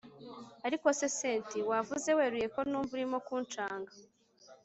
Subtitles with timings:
[0.67, 1.57] ariko se cynti!
[1.69, 3.91] wavuze weruye ko numva urimo kunshanga